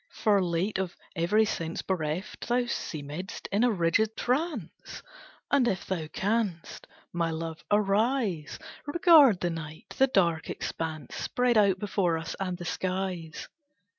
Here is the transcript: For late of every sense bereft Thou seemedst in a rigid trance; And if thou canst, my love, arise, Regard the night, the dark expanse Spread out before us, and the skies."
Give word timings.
For 0.09 0.43
late 0.43 0.79
of 0.79 0.97
every 1.15 1.45
sense 1.45 1.83
bereft 1.83 2.47
Thou 2.47 2.61
seemedst 2.61 3.47
in 3.51 3.63
a 3.63 3.69
rigid 3.69 4.17
trance; 4.17 5.03
And 5.51 5.67
if 5.67 5.85
thou 5.85 6.07
canst, 6.07 6.87
my 7.13 7.29
love, 7.29 7.63
arise, 7.69 8.57
Regard 8.87 9.41
the 9.41 9.51
night, 9.51 9.93
the 9.99 10.07
dark 10.07 10.49
expanse 10.49 11.13
Spread 11.17 11.55
out 11.55 11.77
before 11.77 12.17
us, 12.17 12.35
and 12.39 12.57
the 12.57 12.65
skies." 12.65 13.47